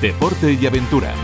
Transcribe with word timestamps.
deporte 0.00 0.56
y 0.58 0.66
aventura. 0.66 1.14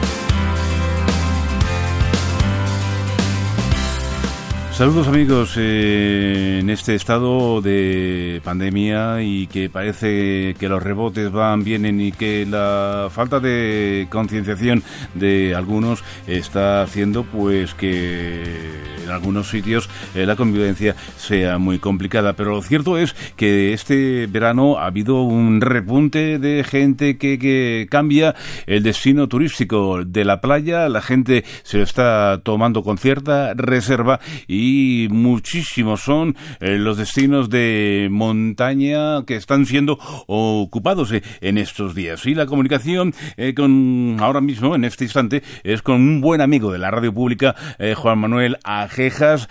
Saludos 4.72 5.09
amigos, 5.09 5.54
eh, 5.56 6.59
en 6.61 6.68
este 6.68 6.95
estado 6.95 7.62
de 7.62 8.43
pandemia 8.45 9.23
y 9.23 9.46
que 9.46 9.70
parece 9.70 10.54
que 10.59 10.68
los 10.68 10.82
rebotes 10.82 11.32
van, 11.32 11.64
vienen 11.64 11.98
y 12.02 12.12
que 12.12 12.45
la 12.45 13.09
falta 13.11 13.41
de 13.41 14.07
concienciación 14.11 14.82
de 15.14 15.54
algunos 15.54 16.04
está 16.27 16.82
haciendo 16.82 17.24
pues 17.24 17.72
que 17.72 18.95
en 19.07 19.12
algunos 19.12 19.48
sitios 19.48 19.88
eh, 20.14 20.27
la 20.27 20.36
convivencia 20.36 20.95
sea 21.16 21.59
muy 21.59 21.79
complicada. 21.79 22.34
Pero 22.34 22.50
lo 22.50 22.62
cierto 22.62 22.98
es 22.98 23.14
que 23.36 23.73
este 23.73 24.27
verano 24.27 24.79
ha 24.79 24.86
habido 24.86 25.23
un 25.23 25.61
repunte 25.61 26.38
de 26.38 26.65
gente 26.65 27.16
que, 27.16 27.38
que 27.38 27.87
cambia 27.91 28.34
el 28.66 28.82
destino 28.82 29.29
turístico 29.29 30.05
de 30.05 30.24
la 30.24 30.41
playa, 30.41 30.88
la 30.88 31.02
gente 31.02 31.45
se 31.62 31.79
lo 31.79 31.84
está 31.84 32.41
tomando 32.42 32.82
con 32.82 32.98
cierta 32.98 33.55
reserva 33.55 34.20
y 34.46 35.09
muchísimos 35.10 36.01
son 36.01 36.37
eh, 36.60 36.79
los 36.79 36.96
destinos 36.96 37.51
de 37.51 38.09
montaña 38.10 39.24
que 39.27 39.37
están 39.37 39.66
siendo 39.66 39.98
ocupados 40.27 41.12
eh, 41.12 41.23
en 41.41 41.59
estos 41.59 41.95
días. 41.95 42.27
Y 42.27 42.34
la 42.34 42.46
comunicación 42.46 43.15
eh, 43.37 43.54
con 43.54 44.16
ahora 44.20 44.41
mismo, 44.41 44.74
en 44.74 44.84
este 44.84 45.04
instante, 45.04 45.43
es 45.65 45.82
con 45.82 45.96
un 45.96 46.20
buen 46.20 46.41
amigo 46.41 46.73
de 46.73 46.79
la 46.79 46.91
radio 46.91 47.12
pública, 47.12 47.54
Juan 47.96 48.18
Manuel 48.18 48.59
Ajejas, 48.96 49.48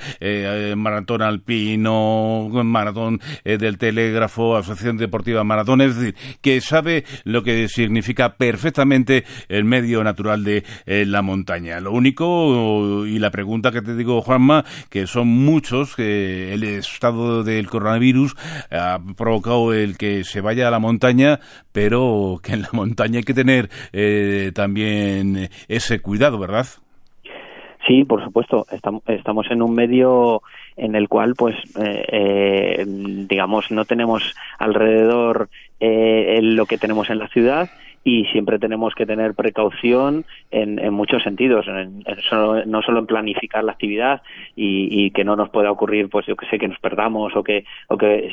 maratón 0.75 1.21
alpino, 1.21 2.49
maratón 2.63 3.21
del 3.43 3.77
telégrafo, 3.77 4.57
Asociación 4.57 4.97
Deportiva 4.97 5.43
Maratón, 5.43 5.81
es 5.81 5.95
decir, 5.95 6.15
que 6.41 6.61
sabe 6.61 7.05
lo 7.25 7.43
que 7.43 7.67
significa 7.67 8.37
perfectamente 8.37 9.23
el 9.47 9.63
medio 9.65 10.03
natural 10.03 10.43
de 10.43 10.63
la 10.87 11.21
montaña. 11.21 11.79
Lo 11.79 11.91
único, 11.91 13.05
y 13.05 13.19
la 13.19 13.29
pregunta 13.29 13.71
que 13.71 13.83
te 13.83 13.95
digo, 13.95 14.21
Juanma, 14.23 14.65
que 14.89 15.05
son 15.05 15.27
muchos 15.27 15.95
que 15.95 16.51
el 16.53 16.63
estado 16.63 17.43
del 17.43 17.69
coronavirus 17.69 18.35
ha 18.71 18.99
provocado 19.15 19.73
el 19.73 19.95
que 19.97 20.23
se 20.23 20.41
vaya 20.41 20.67
a 20.67 20.71
la 20.71 20.79
montaña, 20.79 21.39
pero 21.71 22.39
que 22.41 22.53
en 22.53 22.63
la 22.63 22.69
montaña 22.71 23.19
hay 23.19 23.23
que 23.23 23.33
tener 23.35 23.69
eh, 23.93 24.51
también 24.55 25.49
ese 25.67 25.99
cuidado, 25.99 26.39
¿verdad? 26.39 26.65
Sí, 27.87 28.03
por 28.03 28.23
supuesto. 28.23 28.65
Estamos 29.07 29.51
en 29.51 29.61
un 29.61 29.73
medio 29.73 30.41
en 30.75 30.95
el 30.95 31.07
cual, 31.07 31.35
pues, 31.35 31.55
eh, 31.79 32.05
eh, 32.07 32.85
digamos, 32.87 33.69
no 33.71 33.85
tenemos 33.85 34.35
alrededor 34.57 35.49
lo 35.79 36.65
que 36.65 36.77
tenemos 36.79 37.09
en 37.09 37.19
la 37.19 37.27
ciudad 37.27 37.69
y 38.05 38.23
siempre 38.25 38.59
tenemos 38.59 38.93
que 38.93 39.07
tener 39.07 39.33
precaución 39.33 40.25
en, 40.51 40.77
en 40.77 40.93
muchos 40.93 41.23
sentidos, 41.23 41.65
no 42.67 42.81
solo 42.83 42.99
en 42.99 43.07
planificar 43.07 43.63
la 43.63 43.71
actividad 43.71 44.21
y, 44.55 45.09
que 45.09 45.23
no 45.23 45.35
nos 45.35 45.49
pueda 45.49 45.71
ocurrir, 45.71 46.09
pues 46.09 46.25
yo 46.27 46.35
que 46.35 46.45
sé, 46.47 46.59
que 46.59 46.67
nos 46.67 46.77
perdamos 46.79 47.35
o 47.35 47.43
que, 47.43 47.65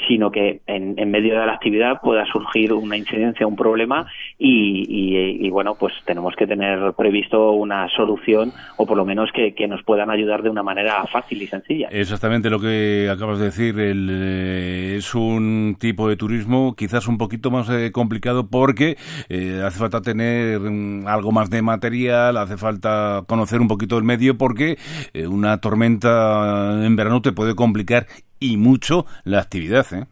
sino 0.06 0.31
que 0.31 0.61
en, 0.67 0.98
en 0.98 1.11
medio 1.11 1.39
de 1.41 1.47
la 1.47 1.55
actividad 1.55 2.00
pueda 2.03 2.27
surgir 2.27 2.73
una 2.75 2.97
incidencia, 2.98 3.47
un 3.47 3.56
problema 3.56 4.06
y, 4.39 5.48
bueno, 5.48 5.75
pues 5.75 5.95
tenemos 6.05 6.37
que 6.37 6.47
tener 6.47 6.93
previsto 6.93 7.53
una 7.53 7.89
solución 7.97 8.53
o 8.77 8.87
por 8.87 8.98
lo 8.98 9.06
menos 9.06 9.31
que, 9.33 9.55
que, 9.55 9.67
nos 9.67 9.83
puedan 9.84 10.11
ayudar 10.11 10.43
de 10.43 10.50
una 10.50 10.62
manera 10.62 11.03
fácil 11.06 11.41
y 11.41 11.47
sencilla. 11.47 11.89
Exactamente 11.91 12.50
lo 12.50 12.61
que 12.61 13.09
acabas 13.11 13.39
de 13.39 13.47
decir, 13.47 13.78
el, 13.81 14.09
eh, 14.11 14.97
es 14.98 15.15
un 15.15 15.77
tipo 15.78 16.11
de 16.11 16.17
turismo 16.17 16.75
quizás 16.77 17.09
un 17.09 17.17
poquito 17.17 17.50
más 17.50 17.70
eh, 17.70 17.91
complicado 17.91 18.48
porque 18.50 18.98
eh, 19.31 19.62
hace 19.63 19.79
falta 19.79 20.01
tener 20.01 20.61
mm, 20.61 21.07
algo 21.07 21.33
más 21.33 21.51
de 21.51 21.63
material, 21.63 22.37
hace 22.37 22.57
falta 22.57 23.25
conocer 23.27 23.61
un 23.61 23.69
poquito 23.69 23.99
el 23.99 24.05
medio 24.05 24.37
porque 24.37 24.78
eh, 25.12 25.27
una 25.27 25.59
tormenta 25.59 26.84
en 26.84 26.97
verano 26.97 27.23
te 27.23 27.33
puede 27.33 27.55
complicar 27.55 28.06
y 28.39 28.56
mucho 28.56 29.06
la 29.25 29.41
actividad, 29.41 29.87
¿eh? 29.93 30.06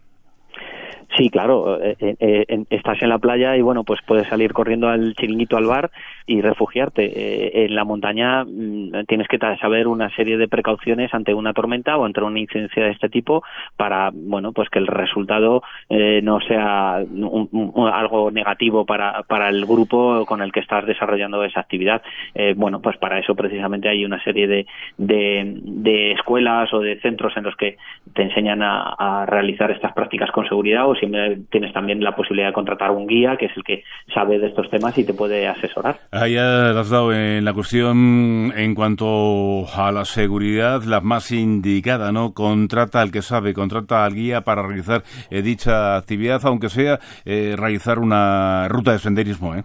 Sí, 1.21 1.29
claro, 1.29 1.79
eh, 1.83 2.65
estás 2.71 3.03
en 3.03 3.11
la 3.11 3.19
playa 3.19 3.55
y 3.55 3.61
bueno, 3.61 3.83
pues 3.83 4.01
puedes 4.07 4.27
salir 4.29 4.55
corriendo 4.55 4.89
al 4.89 5.15
chiringuito 5.15 5.59
al 5.59 5.67
bar 5.67 5.91
y 6.31 6.41
refugiarte. 6.41 7.05
Eh, 7.05 7.65
en 7.67 7.75
la 7.75 7.85
montaña 7.85 8.45
mm, 8.45 9.05
tienes 9.07 9.29
que 9.29 9.37
saber 9.61 9.89
una 9.89 10.09
serie 10.17 10.39
de 10.39 10.49
precauciones 10.49 11.13
ante 11.13 11.35
una 11.35 11.53
tormenta 11.53 11.99
o 11.99 12.05
ante 12.05 12.23
una 12.23 12.39
incidencia 12.39 12.85
de 12.85 12.93
este 12.93 13.09
tipo 13.09 13.43
para, 13.77 14.11
bueno, 14.15 14.53
pues 14.53 14.71
que 14.71 14.79
el 14.79 14.87
resultado 14.87 15.63
eh, 15.89 16.21
no 16.23 16.41
sea 16.41 16.97
algo 16.97 18.31
negativo 18.31 18.87
para, 18.87 19.23
para 19.25 19.49
el 19.49 19.67
grupo 19.67 20.25
con 20.25 20.41
el 20.41 20.53
que 20.53 20.61
estás 20.61 20.87
desarrollando 20.87 21.45
esa 21.45 21.61
actividad. 21.61 22.01
Eh, 22.35 22.55
bueno, 22.57 22.81
pues 22.81 22.97
para 22.97 23.19
eso 23.19 23.35
precisamente 23.35 23.89
hay 23.89 24.05
una 24.05 24.23
serie 24.23 24.47
de, 24.47 24.67
de, 24.97 26.13
escuelas 26.13 26.73
o 26.73 26.81
de 26.81 26.99
centros 27.01 27.37
en 27.37 27.45
los 27.45 27.57
que 27.57 27.77
te 28.15 28.23
enseñan 28.23 28.63
a, 28.63 28.95
a 28.97 29.27
realizar 29.27 29.71
estas 29.71 29.93
prácticas 29.93 30.31
con 30.31 30.47
seguridad 30.49 30.89
o 30.89 30.95
siempre 31.11 31.43
tienes 31.51 31.73
también 31.73 32.03
la 32.03 32.15
posibilidad 32.15 32.49
de 32.49 32.53
contratar 32.53 32.91
un 32.91 33.07
guía 33.07 33.37
que 33.39 33.47
es 33.47 33.57
el 33.57 33.65
que 33.65 33.85
sabe 34.15 34.39
de 34.39 34.49
estos 34.49 34.69
temas 34.71 34.97
y 34.99 35.05
te 35.05 35.15
puede 35.15 35.47
asesorar. 35.47 35.99
Ahí 36.11 36.37
has 36.37 36.91
dado 36.91 37.13
en 37.13 37.45
la 37.45 37.53
cuestión 37.53 38.53
en 38.57 38.75
cuanto 38.75 39.67
a 39.75 39.93
la 39.93 40.05
seguridad, 40.05 40.83
la 40.85 41.01
más 41.01 41.33
indicada, 41.33 42.13
¿no? 42.13 42.33
Contrata 42.33 43.01
al 43.01 43.11
que 43.11 43.23
sabe, 43.23 43.55
contrata 43.55 44.05
al 44.05 44.15
guía 44.15 44.43
para 44.43 44.63
realizar 44.63 45.03
eh, 45.31 45.43
dicha 45.43 45.97
actividad, 45.97 46.41
aunque 46.45 46.69
sea 46.69 46.99
eh, 47.25 47.55
realizar 47.57 47.99
una 47.99 48.69
ruta 48.69 48.93
de 48.93 48.99
senderismo, 48.99 49.55
¿eh? 49.55 49.65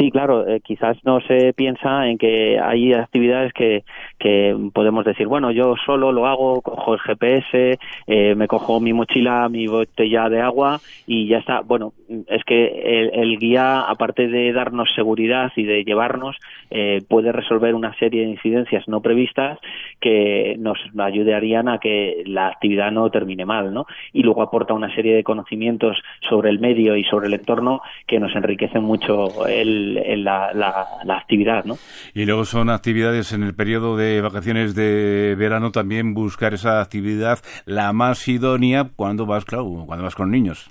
Sí, 0.00 0.10
claro, 0.10 0.48
eh, 0.48 0.60
quizás 0.60 0.96
no 1.04 1.20
se 1.20 1.52
piensa 1.52 2.08
en 2.08 2.16
que 2.16 2.58
hay 2.58 2.94
actividades 2.94 3.52
que, 3.52 3.84
que 4.18 4.56
podemos 4.72 5.04
decir, 5.04 5.26
bueno, 5.26 5.50
yo 5.50 5.74
solo 5.84 6.10
lo 6.10 6.26
hago, 6.26 6.62
cojo 6.62 6.94
el 6.94 7.00
GPS, 7.00 7.78
eh, 8.06 8.34
me 8.34 8.48
cojo 8.48 8.80
mi 8.80 8.94
mochila, 8.94 9.46
mi 9.50 9.66
botella 9.66 10.30
de 10.30 10.40
agua 10.40 10.80
y 11.06 11.28
ya 11.28 11.36
está. 11.36 11.60
Bueno, 11.60 11.92
es 12.26 12.44
que 12.44 13.10
el, 13.12 13.38
guía, 13.38 13.82
aparte 13.82 14.28
de 14.28 14.52
darnos 14.52 14.88
seguridad 14.94 15.52
y 15.56 15.64
de 15.64 15.84
llevarnos, 15.84 16.36
eh, 16.70 17.02
puede 17.08 17.32
resolver 17.32 17.74
una 17.74 17.96
serie 17.98 18.22
de 18.22 18.30
incidencias 18.30 18.88
no 18.88 19.00
previstas 19.00 19.58
que 20.00 20.56
nos 20.58 20.78
ayudarían 20.98 21.68
a 21.68 21.78
que 21.78 22.22
la 22.26 22.48
actividad 22.48 22.90
no 22.90 23.10
termine 23.10 23.46
mal, 23.46 23.72
¿no? 23.72 23.86
Y 24.12 24.22
luego 24.22 24.42
aporta 24.42 24.74
una 24.74 24.94
serie 24.94 25.14
de 25.14 25.22
conocimientos 25.22 25.96
sobre 26.28 26.50
el 26.50 26.58
medio 26.58 26.96
y 26.96 27.04
sobre 27.04 27.28
el 27.28 27.34
entorno 27.34 27.80
que 28.06 28.18
nos 28.18 28.34
enriquecen 28.34 28.82
mucho 28.82 29.46
el 29.46 30.24
la, 30.24 30.52
la, 30.52 31.16
actividad, 31.16 31.64
¿no? 31.64 31.76
Y 32.14 32.24
luego 32.24 32.44
son 32.44 32.70
actividades 32.70 33.32
en 33.32 33.42
el 33.42 33.54
periodo 33.54 33.96
de 33.96 34.20
vacaciones 34.20 34.74
de 34.74 35.36
verano 35.38 35.70
también 35.70 36.14
buscar 36.14 36.54
esa 36.54 36.80
actividad 36.80 37.38
la 37.66 37.92
más 37.92 38.26
idónea 38.28 38.88
cuando 38.96 39.26
vas, 39.26 39.44
claro, 39.44 39.84
cuando 39.86 40.04
vas 40.04 40.14
con 40.14 40.30
niños. 40.30 40.70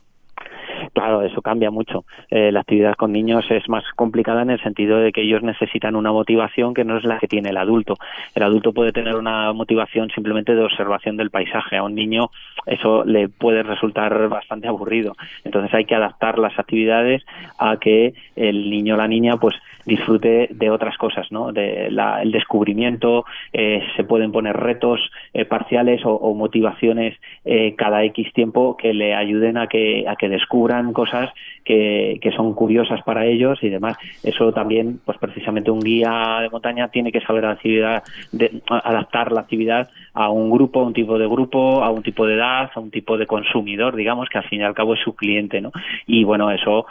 Claro, 1.09 1.23
eso 1.23 1.41
cambia 1.41 1.71
mucho. 1.71 2.05
Eh, 2.29 2.51
la 2.51 2.59
actividad 2.59 2.93
con 2.93 3.11
niños 3.11 3.43
es 3.49 3.67
más 3.67 3.83
complicada 3.95 4.43
en 4.43 4.51
el 4.51 4.61
sentido 4.61 4.99
de 4.99 5.11
que 5.11 5.23
ellos 5.23 5.41
necesitan 5.41 5.95
una 5.95 6.11
motivación 6.11 6.75
que 6.75 6.83
no 6.83 6.99
es 6.99 7.03
la 7.03 7.17
que 7.17 7.27
tiene 7.27 7.49
el 7.49 7.57
adulto. 7.57 7.95
El 8.35 8.43
adulto 8.43 8.73
puede 8.73 8.91
tener 8.91 9.15
una 9.15 9.51
motivación 9.51 10.11
simplemente 10.11 10.53
de 10.53 10.63
observación 10.63 11.17
del 11.17 11.31
paisaje. 11.31 11.77
A 11.77 11.83
un 11.83 11.95
niño 11.95 12.29
eso 12.67 13.03
le 13.05 13.27
puede 13.27 13.63
resultar 13.63 14.29
bastante 14.29 14.67
aburrido. 14.67 15.15
Entonces 15.43 15.73
hay 15.73 15.85
que 15.85 15.95
adaptar 15.95 16.37
las 16.37 16.59
actividades 16.59 17.25
a 17.57 17.77
que 17.77 18.13
el 18.35 18.69
niño 18.69 18.93
o 18.93 18.97
la 18.97 19.07
niña 19.07 19.37
pues 19.37 19.55
disfrute 19.85 20.49
de 20.51 20.69
otras 20.69 20.97
cosas, 20.97 21.31
¿no? 21.31 21.51
De 21.51 21.87
el 21.87 22.31
descubrimiento, 22.31 23.25
eh, 23.53 23.81
se 23.95 24.03
pueden 24.03 24.31
poner 24.31 24.55
retos 24.55 24.99
eh, 25.33 25.45
parciales 25.45 26.01
o, 26.05 26.33
motivaciones 26.33 27.15
eh, 27.45 27.75
cada 27.75 28.03
X 28.05 28.31
tiempo 28.33 28.77
que 28.77 28.93
le 28.93 29.15
ayuden 29.15 29.57
a 29.57 29.67
que, 29.67 30.05
a 30.07 30.15
que 30.15 30.29
descubran 30.29 30.93
cosas 30.93 31.29
que, 31.63 32.19
que, 32.21 32.31
son 32.31 32.53
curiosas 32.53 33.01
para 33.03 33.25
ellos 33.25 33.59
y 33.61 33.69
demás. 33.69 33.97
Eso 34.23 34.51
también, 34.53 34.99
pues 35.03 35.17
precisamente 35.17 35.71
un 35.71 35.79
guía 35.79 36.39
de 36.41 36.49
montaña 36.49 36.89
tiene 36.89 37.11
que 37.11 37.21
saber 37.21 37.43
la 37.43 37.51
actividad, 37.51 38.03
de, 38.31 38.61
adaptar 38.69 39.31
la 39.31 39.41
actividad 39.41 39.89
a 40.19 40.29
un 40.29 40.49
grupo, 40.49 40.81
a 40.81 40.87
un 40.87 40.93
tipo 40.93 41.19
de 41.19 41.27
grupo, 41.27 41.83
a 41.83 41.91
un 41.91 42.01
tipo 42.01 42.25
de 42.25 42.35
edad, 42.35 42.71
a 42.73 42.79
un 42.79 42.89
tipo 42.89 43.17
de 43.17 43.27
consumidor, 43.27 43.95
digamos, 43.95 44.29
que 44.29 44.39
al 44.39 44.45
fin 44.45 44.61
y 44.61 44.63
al 44.63 44.73
cabo 44.73 44.95
es 44.95 44.99
su 45.01 45.15
cliente, 45.15 45.61
¿no? 45.61 45.71
Y 46.07 46.23
bueno, 46.23 46.49
eso 46.51 46.85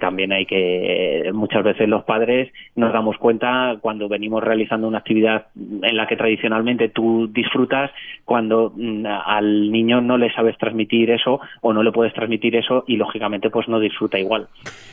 también 0.00 0.32
hay 0.32 0.46
que, 0.46 1.30
muchas 1.34 1.62
veces 1.62 1.88
los 1.88 2.04
padres 2.04 2.14
padres 2.14 2.52
nos 2.76 2.92
damos 2.92 3.16
cuenta 3.18 3.76
cuando 3.80 4.08
venimos 4.08 4.42
realizando 4.42 4.86
una 4.86 4.98
actividad 4.98 5.46
en 5.56 5.96
la 5.96 6.06
que 6.06 6.16
tradicionalmente 6.16 6.88
tú 6.88 7.28
disfrutas, 7.32 7.90
cuando 8.24 8.72
mm, 8.76 9.04
al 9.06 9.72
niño 9.72 10.00
no 10.00 10.16
le 10.16 10.32
sabes 10.32 10.56
transmitir 10.58 11.10
eso 11.10 11.40
o 11.60 11.72
no 11.72 11.82
le 11.82 11.90
puedes 11.90 12.14
transmitir 12.14 12.54
eso 12.54 12.84
y 12.86 12.96
lógicamente 12.96 13.50
pues 13.50 13.68
no 13.68 13.80
disfruta 13.80 14.18
igual. 14.18 14.46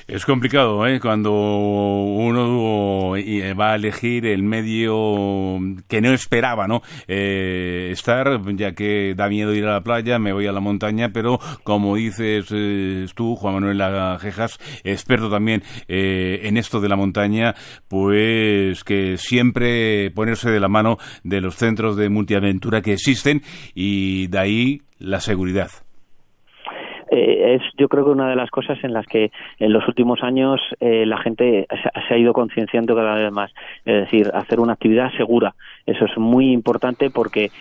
Es 0.07 0.25
complicado, 0.25 0.87
¿eh? 0.87 0.99
Cuando 0.99 1.31
uno 1.31 3.15
eh, 3.15 3.53
va 3.53 3.73
a 3.73 3.75
elegir 3.75 4.25
el 4.25 4.41
medio 4.43 5.59
que 5.87 6.01
no 6.01 6.09
esperaba, 6.09 6.67
¿no? 6.67 6.81
Eh, 7.07 7.70
estar, 7.91 8.41
ya 8.55 8.73
que 8.73 9.13
da 9.15 9.29
miedo 9.29 9.53
ir 9.53 9.65
a 9.65 9.73
la 9.73 9.83
playa, 9.83 10.19
me 10.19 10.33
voy 10.33 10.47
a 10.47 10.51
la 10.51 10.59
montaña, 10.59 11.11
pero 11.13 11.39
como 11.63 11.95
dices 11.95 12.47
eh, 12.51 13.05
tú, 13.15 13.35
Juan 13.35 13.55
Manuel 13.55 13.77
Lajejas, 13.77 14.59
experto 14.83 15.29
también 15.29 15.63
en 15.87 16.57
esto 16.57 16.81
de 16.81 16.89
la 16.89 16.95
montaña, 16.95 17.55
pues 17.87 18.83
que 18.83 19.17
siempre 19.17 20.11
ponerse 20.11 20.49
de 20.49 20.59
la 20.59 20.67
mano 20.67 20.97
de 21.23 21.41
los 21.41 21.55
centros 21.55 21.95
de 21.95 22.09
multiaventura 22.09 22.81
que 22.81 22.93
existen 22.93 23.43
y 23.73 24.27
de 24.27 24.39
ahí 24.39 24.81
la 24.99 25.19
seguridad. 25.19 25.71
Eh, 27.13 27.55
es 27.55 27.61
yo 27.77 27.89
creo 27.89 28.05
que 28.05 28.11
una 28.11 28.29
de 28.29 28.37
las 28.37 28.49
cosas 28.49 28.81
en 28.83 28.93
las 28.93 29.05
que 29.05 29.31
en 29.59 29.73
los 29.73 29.85
últimos 29.87 30.23
años 30.23 30.61
eh, 30.79 31.05
la 31.05 31.17
gente 31.17 31.67
se 32.07 32.13
ha 32.13 32.17
ido 32.17 32.31
concienciando 32.31 32.95
cada 32.95 33.15
vez 33.15 33.31
más. 33.31 33.51
Es 33.85 34.05
decir, 34.05 34.31
hacer 34.33 34.61
una 34.61 34.73
actividad 34.73 35.11
segura. 35.17 35.53
Eso 35.85 36.05
es 36.05 36.17
muy 36.17 36.51
importante 36.51 37.09
porque 37.09 37.51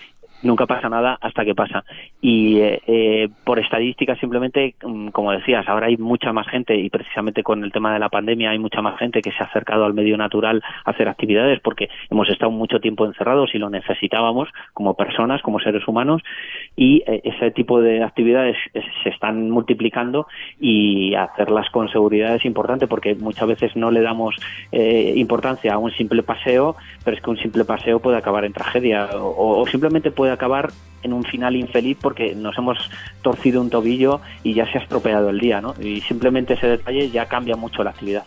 nunca 0.42 0.66
pasa 0.66 0.88
nada 0.88 1.18
hasta 1.20 1.44
que 1.44 1.54
pasa. 1.54 1.84
Y 2.20 2.58
eh, 2.60 2.82
eh, 2.86 3.28
por 3.44 3.58
estadística, 3.58 4.16
simplemente, 4.16 4.74
mm, 4.82 5.08
como 5.08 5.32
decías, 5.32 5.68
ahora 5.68 5.86
hay 5.86 5.96
mucha 5.96 6.32
más 6.32 6.48
gente 6.48 6.76
y 6.76 6.90
precisamente 6.90 7.42
con 7.42 7.64
el 7.64 7.72
tema 7.72 7.92
de 7.92 7.98
la 7.98 8.08
pandemia 8.08 8.50
hay 8.50 8.58
mucha 8.58 8.82
más 8.82 8.98
gente 8.98 9.22
que 9.22 9.32
se 9.32 9.42
ha 9.42 9.46
acercado 9.46 9.84
al 9.84 9.94
medio 9.94 10.16
natural 10.16 10.62
a 10.84 10.90
hacer 10.90 11.08
actividades 11.08 11.60
porque 11.60 11.88
hemos 12.10 12.28
estado 12.28 12.50
mucho 12.50 12.80
tiempo 12.80 13.06
encerrados 13.06 13.54
y 13.54 13.58
lo 13.58 13.70
necesitábamos 13.70 14.48
como 14.72 14.94
personas, 14.94 15.42
como 15.42 15.60
seres 15.60 15.86
humanos 15.86 16.22
y 16.76 17.02
eh, 17.06 17.20
ese 17.24 17.50
tipo 17.50 17.80
de 17.80 18.02
actividades 18.02 18.56
se 19.02 19.08
están 19.08 19.50
multiplicando 19.50 20.26
y 20.58 21.14
hacerlas 21.14 21.68
con 21.70 21.88
seguridad 21.88 22.34
es 22.34 22.44
importante 22.44 22.86
porque 22.86 23.14
muchas 23.14 23.48
veces 23.48 23.76
no 23.76 23.90
le 23.90 24.02
damos 24.02 24.36
importancia 24.72 25.74
a 25.74 25.78
un 25.78 25.90
simple 25.92 26.22
paseo, 26.22 26.76
pero 27.04 27.16
es 27.16 27.22
que 27.22 27.30
un 27.30 27.36
simple 27.38 27.64
paseo 27.64 28.00
puede 28.00 28.16
acabar 28.16 28.44
en 28.44 28.52
tragedia 28.52 29.08
o, 29.14 29.66
simplemente 29.66 30.10
puede 30.30 30.34
acabar 30.34 30.72
en 31.02 31.12
un 31.12 31.24
final 31.24 31.56
infeliz 31.56 31.96
porque 32.00 32.34
nos 32.34 32.56
hemos 32.58 32.78
torcido 33.22 33.60
un 33.60 33.70
tobillo 33.70 34.20
y 34.42 34.54
ya 34.54 34.70
se 34.70 34.78
ha 34.78 34.82
estropeado 34.82 35.30
el 35.30 35.40
día, 35.40 35.60
¿no? 35.60 35.74
Y 35.80 36.02
simplemente 36.02 36.54
ese 36.54 36.66
detalle 36.66 37.10
ya 37.10 37.26
cambia 37.26 37.56
mucho 37.56 37.82
la 37.82 37.90
actividad. 37.90 38.24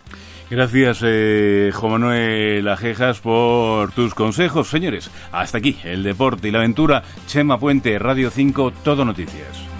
Gracias, 0.50 1.00
eh, 1.04 1.70
Juan 1.72 1.92
Manuel 1.92 2.68
Ajejas, 2.68 3.20
por 3.20 3.92
tus 3.92 4.14
consejos, 4.14 4.68
señores. 4.68 5.10
Hasta 5.32 5.58
aquí, 5.58 5.76
el 5.84 6.02
deporte 6.02 6.48
y 6.48 6.50
la 6.50 6.58
aventura. 6.58 7.02
Chema 7.26 7.58
Puente, 7.58 7.98
Radio 7.98 8.30
5, 8.30 8.72
Todo 8.82 9.04
Noticias. 9.04 9.73